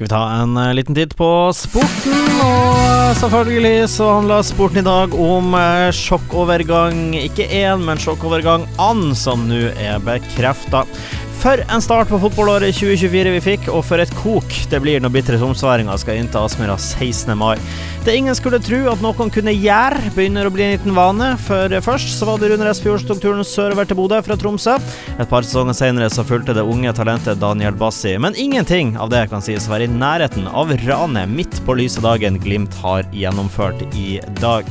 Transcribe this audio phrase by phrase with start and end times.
[0.00, 2.38] Skal vi ta en uh, liten titt på sporten?
[2.40, 7.10] Og selvfølgelig så handler sporten i dag om uh, sjokkovergang.
[7.20, 10.86] Ikke én, men sjokkovergang and, som nå er bekrefta.
[11.40, 15.12] For en start på fotballåret 2024 vi fikk, og for et kok det blir når
[15.14, 17.32] bitre tromsværinger skal innta Aspmyra 16.
[17.32, 17.54] mai.
[18.04, 21.30] Det ingen skulle tro at noen kunne gjøre, begynner å bli en liten vane.
[21.40, 24.76] For først så var det Rune Espejord tok turen sørover til Bodø fra Tromsø.
[25.16, 28.12] Et par sesonger senere så fulgte det unge talentet Daniel Bassi.
[28.20, 32.04] Men ingenting av det kan sies å være i nærheten av ranet midt på lyse
[32.04, 34.68] dagen Glimt har gjennomført i dag.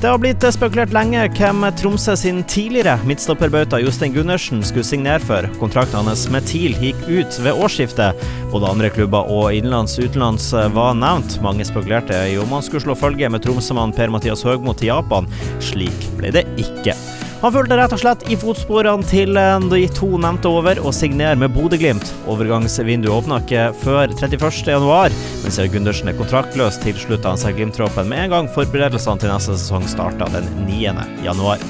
[0.00, 5.44] Det har blitt spekulert lenge hvem Tromsø sin tidligere midtstopperbauta Jostein Gundersen skulle signere for.
[5.60, 8.24] Kontrakten hans med TIL gikk ut ved årsskiftet.
[8.48, 11.36] Både andre klubber og innenlands utenlands var nevnt.
[11.44, 15.28] Mange spekulerte i om han skulle slå følge med Tromsø-mannen Per-Mathias Høgmo til Japan.
[15.60, 16.96] Slik ble det ikke.
[17.40, 21.54] Han fulgte rett og slett i fotsporene til de to nevnte over, og signerer med
[21.54, 22.10] Bodø-Glimt.
[22.28, 28.26] Overgangsvinduet åpna ikke før 31.1, men siden Gundersen er kontraktløs, tilslutta han seg Glimt-troppen med
[28.26, 31.64] en gang forberedelsene til neste sesong starta den 9.1.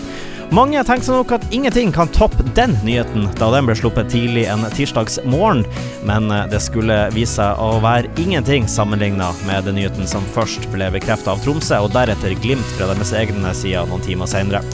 [0.51, 4.49] Mange tenker seg nok at ingenting kan toppe den nyheten, da den ble sluppet tidlig
[4.51, 5.63] en tirsdagsmorgen,
[6.09, 10.91] men det skulle vise seg å være ingenting sammenligna med den nyheten som først ble
[10.99, 14.67] bekrefta av Tromsø, og deretter Glimt fra deres egne sider noen timer seinere.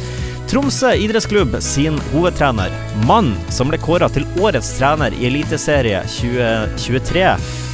[0.47, 2.70] Tromsø idrettsklubb sin hovedtrener,
[3.06, 7.25] mann som ble kåra til årets trener i Eliteserie 2023,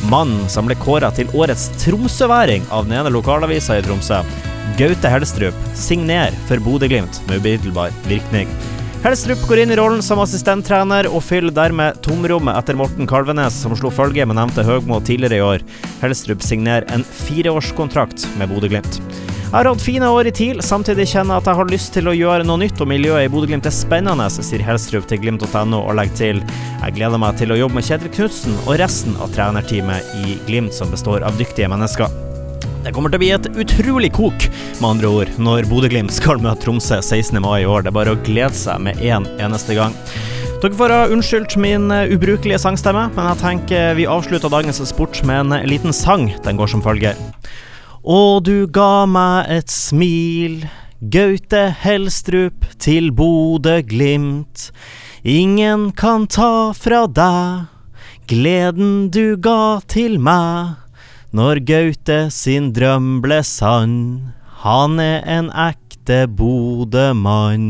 [0.09, 4.23] mann som ble kåra til årets tromsøværing av den ene lokalavisa i Tromsø,
[4.79, 8.49] Gaute Helstrup, signer for Bodø-Glimt med umiddelbar virkning.
[9.05, 13.77] Helstrup går inn i rollen som assistenttrener og fyller dermed tomrommet etter Morten Kalvenes, som
[13.77, 15.69] slo følge med nevnte Høgmo tidligere i år.
[16.01, 19.03] Helstrup signerer en fireårskontrakt med Bodø-Glimt.
[19.53, 22.07] Jeg har hatt fine år i TIL, samtidig kjenner jeg at jeg har lyst til
[22.09, 25.97] å gjøre noe nytt, og miljøet i Bodø-Glimt er spennende, sier Helstrup til glimt.no, og
[25.99, 26.39] legger til
[26.81, 30.73] jeg gleder meg til å jobbe med Kjetil Knutsen og resten av trenerteamet i Glimt,
[30.73, 32.09] som består av dyktige mennesker.
[32.87, 34.47] Det kommer til å bli et utrolig kok,
[34.79, 37.37] med andre ord, når Bodø-Glimt skal møte Tromsø 16.
[37.45, 37.85] mai i år.
[37.85, 39.93] Det er bare å glede seg med én en eneste gang.
[40.63, 45.45] Dere får ha unnskyldt min ubrukelige sangstemme, men jeg tenker vi avslutter dagens sport med
[45.45, 46.31] en liten sang.
[46.41, 47.21] Den går som følger.
[48.03, 50.65] Og du ga meg et smil,
[50.99, 54.73] Gaute Helstrup til Bodø-Glimt.
[55.23, 57.71] Ingen kan ta fra deg
[58.27, 60.79] gleden du ga til meg.
[61.33, 67.69] Når Gaute sin drøm ble sann, han er en ekte Bodø-mann.